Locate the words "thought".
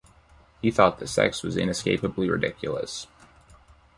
0.71-0.97